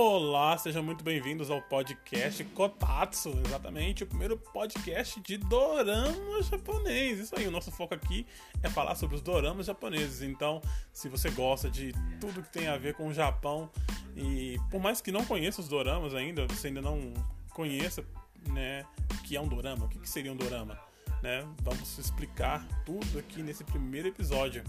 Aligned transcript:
Olá, 0.00 0.56
sejam 0.56 0.80
muito 0.80 1.02
bem-vindos 1.02 1.50
ao 1.50 1.60
podcast 1.60 2.44
Kotatsu, 2.44 3.32
exatamente 3.44 4.04
o 4.04 4.06
primeiro 4.06 4.36
podcast 4.36 5.20
de 5.20 5.36
dorama 5.36 6.40
japonês. 6.40 7.18
Isso 7.18 7.34
aí, 7.36 7.48
o 7.48 7.50
nosso 7.50 7.72
foco 7.72 7.94
aqui 7.94 8.24
é 8.62 8.68
falar 8.68 8.94
sobre 8.94 9.16
os 9.16 9.22
doramas 9.22 9.66
japoneses. 9.66 10.22
Então, 10.22 10.62
se 10.92 11.08
você 11.08 11.30
gosta 11.30 11.68
de 11.68 11.92
tudo 12.20 12.44
que 12.44 12.52
tem 12.52 12.68
a 12.68 12.78
ver 12.78 12.94
com 12.94 13.08
o 13.08 13.12
Japão 13.12 13.68
e 14.16 14.56
por 14.70 14.80
mais 14.80 15.00
que 15.00 15.10
não 15.10 15.24
conheça 15.24 15.60
os 15.60 15.66
doramas 15.66 16.14
ainda, 16.14 16.46
você 16.46 16.68
ainda 16.68 16.80
não 16.80 17.12
conheça, 17.50 18.04
né, 18.50 18.86
o 19.12 19.22
que 19.24 19.34
é 19.34 19.40
um 19.40 19.48
dorama, 19.48 19.86
o 19.86 19.88
que 19.88 20.08
seria 20.08 20.32
um 20.32 20.36
dorama, 20.36 20.78
né? 21.20 21.44
Vamos 21.62 21.98
explicar 21.98 22.64
tudo 22.86 23.18
aqui 23.18 23.42
nesse 23.42 23.64
primeiro 23.64 24.06
episódio. 24.06 24.62